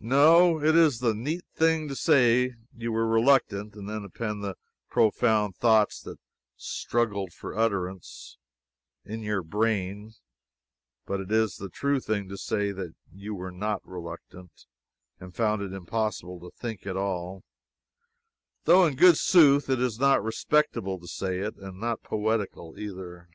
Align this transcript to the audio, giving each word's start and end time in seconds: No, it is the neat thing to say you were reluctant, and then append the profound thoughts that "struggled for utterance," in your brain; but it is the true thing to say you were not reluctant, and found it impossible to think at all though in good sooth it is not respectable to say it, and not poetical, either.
No, 0.00 0.60
it 0.62 0.76
is 0.76 0.98
the 0.98 1.14
neat 1.14 1.46
thing 1.54 1.88
to 1.88 1.96
say 1.96 2.52
you 2.76 2.92
were 2.92 3.06
reluctant, 3.06 3.74
and 3.74 3.88
then 3.88 4.04
append 4.04 4.44
the 4.44 4.54
profound 4.90 5.56
thoughts 5.56 5.98
that 6.02 6.18
"struggled 6.58 7.32
for 7.32 7.56
utterance," 7.56 8.36
in 9.06 9.20
your 9.20 9.42
brain; 9.42 10.12
but 11.06 11.20
it 11.20 11.32
is 11.32 11.56
the 11.56 11.70
true 11.70 12.00
thing 12.00 12.28
to 12.28 12.36
say 12.36 12.74
you 13.10 13.34
were 13.34 13.50
not 13.50 13.80
reluctant, 13.88 14.66
and 15.18 15.34
found 15.34 15.62
it 15.62 15.72
impossible 15.72 16.38
to 16.40 16.50
think 16.50 16.86
at 16.86 16.94
all 16.98 17.42
though 18.64 18.86
in 18.86 18.94
good 18.94 19.16
sooth 19.16 19.70
it 19.70 19.80
is 19.80 19.98
not 19.98 20.22
respectable 20.22 20.98
to 21.00 21.08
say 21.08 21.38
it, 21.38 21.56
and 21.56 21.80
not 21.80 22.02
poetical, 22.02 22.78
either. 22.78 23.30